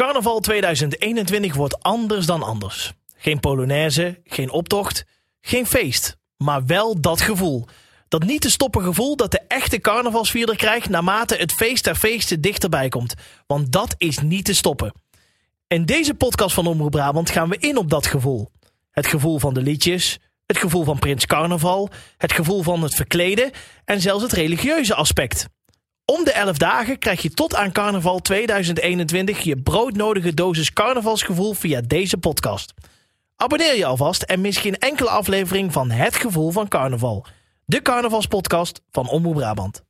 [0.00, 2.92] Carnaval 2021 wordt anders dan anders.
[3.16, 5.04] Geen polonaise, geen optocht,
[5.40, 6.16] geen feest.
[6.36, 7.66] Maar wel dat gevoel.
[8.08, 12.40] Dat niet te stoppen gevoel dat de echte carnavalsvierder krijgt naarmate het feest der feesten
[12.40, 13.14] dichterbij komt.
[13.46, 14.92] Want dat is niet te stoppen.
[15.66, 18.50] In deze podcast van Omroep Brabant gaan we in op dat gevoel.
[18.90, 23.50] Het gevoel van de liedjes, het gevoel van Prins Carnaval, het gevoel van het verkleden
[23.84, 25.46] en zelfs het religieuze aspect.
[26.10, 31.80] Om de 11 dagen krijg je tot aan carnaval 2021 je broodnodige dosis carnavalsgevoel via
[31.80, 32.74] deze podcast.
[33.36, 37.26] Abonneer je alvast en mis geen enkele aflevering van Het Gevoel van Carnaval.
[37.64, 39.82] De carnavalspodcast van Omroep Brabant.